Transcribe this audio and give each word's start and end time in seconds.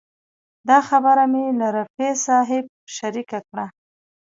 دا 0.69 0.77
خبره 0.87 1.23
مې 1.31 1.43
له 1.59 1.67
رفیع 1.77 2.13
صاحب 2.27 2.65
شریکه 2.95 3.39
کړه. 3.47 3.65